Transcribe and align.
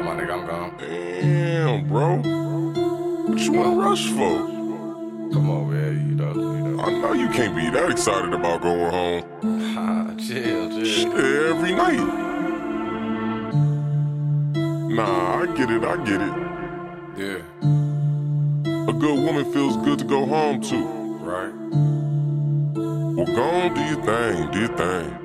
My 0.00 0.14
nigga, 0.14 0.32
I'm 0.32 0.46
gone. 0.46 0.74
Damn, 0.78 1.88
bro. 1.88 2.16
What 3.28 3.38
you 3.40 3.52
wanna 3.52 3.76
rush 3.76 4.06
for? 4.10 4.38
Come 5.32 5.50
on, 5.50 5.70
man. 5.70 6.08
You 6.08 6.14
know, 6.14 6.32
you 6.32 6.76
know. 6.76 6.82
I 6.82 6.90
know 7.00 7.12
you 7.12 7.28
can't 7.28 7.54
be 7.56 7.68
that 7.70 7.90
excited 7.90 8.32
about 8.32 8.62
going 8.62 8.90
home. 8.90 9.24
Ah, 9.76 10.14
chill, 10.16 10.70
chill. 10.70 10.84
Shit, 10.84 11.12
every 11.14 11.72
night. 11.74 12.00
Nah, 14.94 15.42
I 15.42 15.46
get 15.56 15.70
it, 15.70 15.84
I 15.84 15.96
get 16.04 16.20
it. 16.20 16.32
Yeah, 17.18 17.42
A 18.88 18.92
good 18.92 19.18
woman 19.24 19.52
feels 19.52 19.76
good 19.78 19.98
to 19.98 20.04
go 20.04 20.24
home 20.24 20.60
to. 20.62 20.76
right. 21.22 21.52
Well, 23.16 23.26
go 23.26 23.42
on, 23.42 23.74
do 23.74 23.80
your 23.82 24.04
thing, 24.04 24.50
do 24.52 24.58
your 24.60 24.76
thing. 24.76 25.18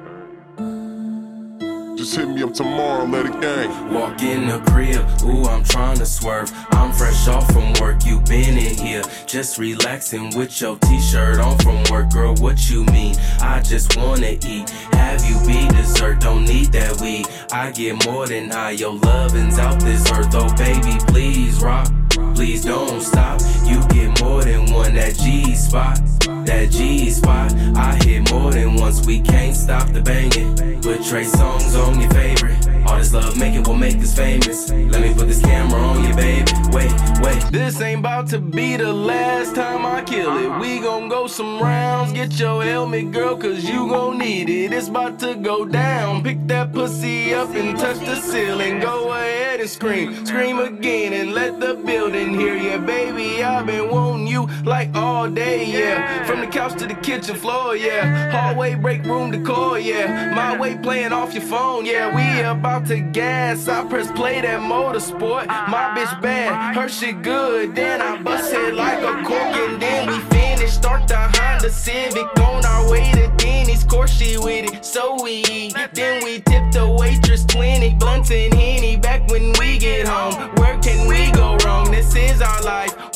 Just 2.03 2.17
hit 2.17 2.27
me 2.27 2.43
up 2.43 2.53
tomorrow, 2.53 3.05
let 3.05 3.27
it 3.27 3.39
gang. 3.39 3.93
Walk 3.93 4.21
in 4.23 4.49
the 4.49 4.59
crib, 4.69 5.07
ooh, 5.23 5.45
I'm 5.45 5.63
trying 5.63 5.95
to 5.99 6.05
swerve. 6.05 6.51
I'm 6.71 6.91
fresh 6.91 7.29
off 7.29 7.49
from 7.53 7.71
work, 7.79 8.05
you 8.05 8.19
been 8.19 8.57
in 8.57 8.75
here. 8.75 9.03
Just 9.25 9.57
relaxing 9.57 10.35
with 10.35 10.59
your 10.59 10.77
t 10.79 10.99
shirt 10.99 11.39
on 11.39 11.57
from 11.59 11.81
work, 11.89 12.11
girl, 12.11 12.35
what 12.41 12.69
you 12.69 12.83
mean? 12.87 13.15
I 13.39 13.61
just 13.61 13.95
wanna 13.95 14.35
eat. 14.45 14.69
Have 14.91 15.23
you 15.23 15.39
be 15.47 15.65
dessert, 15.69 16.19
don't 16.19 16.43
need 16.43 16.73
that 16.73 16.99
weed. 16.99 17.25
I 17.53 17.71
get 17.71 18.05
more 18.05 18.27
than 18.27 18.51
I, 18.51 18.71
your 18.71 18.95
lovin's 18.95 19.57
out 19.57 19.79
this 19.79 20.11
earth. 20.11 20.33
Oh, 20.33 20.53
baby, 20.57 20.97
please 21.07 21.63
rock. 21.63 21.87
Please 22.35 22.65
don't 22.65 22.99
stop. 22.99 23.39
You 23.63 23.79
get 23.87 24.21
more 24.21 24.43
than 24.43 24.73
one, 24.73 24.95
that 24.95 25.15
G 25.15 25.55
spot. 25.55 26.01
That 26.45 26.69
G 26.69 27.09
spot. 27.11 27.53
I 27.77 27.95
hit 28.03 28.29
more 28.29 28.51
than 28.51 28.75
once, 28.75 29.05
we 29.05 29.21
can't 29.21 29.55
stop 29.55 29.87
the 29.93 30.01
banging. 30.01 30.62
Trey 31.03 31.25
Songz 31.25 31.75
on 31.75 31.99
your 31.99 32.09
favorite. 32.11 32.87
All 32.87 32.97
this 32.97 33.13
love 33.13 33.37
making 33.37 33.63
will 33.63 33.75
make 33.75 33.97
us 33.97 34.15
famous. 34.15 34.69
Let 34.69 35.01
me 35.01 35.13
put 35.13 35.27
this 35.27 35.41
camera 35.41 35.79
on 35.79 36.03
you, 36.03 36.15
baby. 36.15 36.49
Wait, 36.71 36.91
wait. 37.21 37.43
This 37.51 37.81
ain't 37.81 37.99
about 37.99 38.27
to 38.27 38.39
be 38.39 38.77
the 38.77 38.91
last 38.91 39.53
time 39.53 39.85
I 39.85 40.01
kill 40.03 40.37
it. 40.37 40.45
Uh-huh. 40.47 40.59
We 40.61 40.79
gon' 40.79 41.09
go 41.09 41.27
some 41.27 41.59
rounds. 41.59 42.13
Get 42.13 42.39
your 42.39 42.63
helmet, 42.63 43.11
girl, 43.11 43.35
cause 43.35 43.63
you 43.63 43.87
gon' 43.89 44.17
need 44.17 44.49
it. 44.49 44.71
It's 44.71 44.87
about 44.87 45.19
to 45.19 45.35
go 45.35 45.65
down. 45.65 46.23
Pick 46.23 46.47
that 46.47 46.71
pussy 46.73 47.33
up 47.33 47.49
and 47.49 47.77
touch 47.77 47.99
the 47.99 48.15
ceiling. 48.15 48.79
Go 48.79 49.11
ahead 49.11 49.59
and 49.59 49.69
scream. 49.69 50.25
Scream 50.25 50.59
again 50.59 51.13
and 51.13 51.33
let 51.33 51.59
the 51.59 51.75
building 51.75 52.33
hear 52.39 52.52
ya, 52.73 52.85
baby. 52.85 53.43
I've 53.43 53.65
been 53.65 53.89
wanting 53.89 54.27
you 54.27 54.47
like 54.63 54.93
all 54.95 55.29
day, 55.29 55.65
yeah. 55.65 56.25
From 56.25 56.39
the 56.41 56.47
couch 56.47 56.77
to 56.79 56.87
the 56.87 56.95
kitchen 56.95 57.35
floor, 57.35 57.75
yeah. 57.75 58.31
Hallway 58.31 58.75
break 58.75 59.03
room 59.03 59.31
decor, 59.31 59.79
yeah. 59.79 60.33
My 60.35 60.57
way 60.57 60.77
playing 60.77 61.13
off 61.13 61.33
your 61.33 61.43
phone, 61.43 61.85
yeah. 61.85 62.13
We 62.15 62.43
about 62.43 62.87
to 62.87 62.99
gas. 62.99 63.67
I 63.67 63.85
press 63.85 64.11
play 64.11 64.41
that 64.41 64.61
motorsport. 64.61 65.47
My 65.47 65.53
uh-huh. 65.53 65.97
bitch 65.97 66.21
bad, 66.21 66.75
her 66.75 66.89
shit 66.89 67.21
good. 67.21 67.75
Then 67.75 68.01
I 68.01 68.21
bust 68.21 68.53
it 68.53 68.73
like 68.73 68.99
a 68.99 69.23
cork 69.23 69.55
and 69.65 69.81
then 69.81 70.07
we 70.07 70.19
finish. 70.35 70.73
Start 70.73 71.07
the 71.07 71.17
Honda 71.17 71.69
Civic 71.69 72.27
on 72.39 72.65
our 72.65 72.89
way 72.89 73.11
to 73.13 73.27
Denny's. 73.37 73.83
Course 73.83 74.17
she 74.17 74.37
with 74.37 74.73
it, 74.73 74.85
so 74.85 75.21
we 75.23 75.43
eat. 75.51 75.75
Then 75.93 76.23
we 76.23 76.41
tip 76.41 76.71
the 76.71 76.87
waitress 76.99 77.45
20 77.45 77.95
blunts 77.95 78.31
and 78.31 78.53
henny 78.53 78.97
back 78.97 79.29
when 79.29 79.53
we 79.59 79.77
get 79.77 80.07
home. 80.07 80.62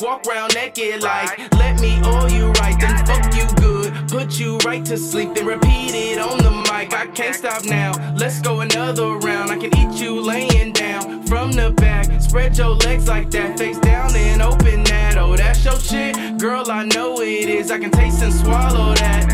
Walk 0.00 0.24
around 0.28 0.54
naked 0.54 1.02
like, 1.02 1.52
let 1.54 1.80
me 1.80 2.00
oil 2.04 2.30
you 2.30 2.50
right, 2.52 2.78
then 2.78 3.04
fuck 3.04 3.34
you 3.34 3.46
good. 3.56 4.08
Put 4.08 4.38
you 4.38 4.58
right 4.58 4.84
to 4.84 4.96
sleep, 4.96 5.34
then 5.34 5.44
repeat 5.44 5.92
it 5.92 6.18
on 6.18 6.38
the 6.38 6.50
mic. 6.50 6.94
I 6.94 7.08
can't 7.08 7.34
stop 7.34 7.64
now. 7.64 7.92
Let's 8.14 8.40
go 8.40 8.60
another 8.60 9.16
round. 9.16 9.50
I 9.50 9.58
can 9.58 9.76
eat 9.76 10.00
you 10.00 10.20
laying 10.20 10.72
down 10.72 11.24
from 11.24 11.50
the 11.50 11.70
back. 11.70 12.20
Spread 12.20 12.56
your 12.56 12.76
legs 12.76 13.08
like 13.08 13.30
that, 13.32 13.58
face 13.58 13.78
down 13.80 14.14
and 14.14 14.40
open 14.40 14.84
that. 14.84 15.18
Oh, 15.18 15.34
that's 15.36 15.64
your 15.64 15.80
shit, 15.80 16.38
girl. 16.38 16.70
I 16.70 16.84
know 16.84 17.20
it 17.20 17.48
is. 17.48 17.72
I 17.72 17.78
can 17.78 17.90
taste 17.90 18.22
and 18.22 18.32
swallow 18.32 18.94
that. 18.94 19.27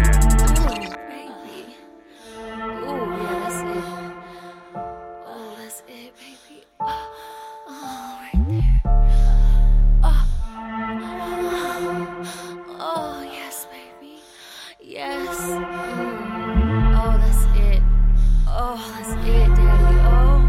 that's 19.07 19.27
it, 19.27 19.49
daddy. 19.55 19.99
Oh, 20.03 20.41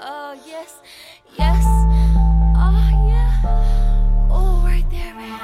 oh, 0.00 0.32
yes, 0.46 0.80
yes. 1.38 1.64
Oh, 2.56 2.88
yeah. 3.08 4.28
Oh, 4.30 4.62
right 4.64 4.84
there, 4.90 5.14
man. 5.14 5.40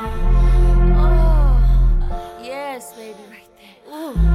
Oh, 0.96 2.40
yes, 2.42 2.92
baby, 2.94 3.18
right 3.30 3.48
there. 3.56 3.94
Ooh. 3.94 4.27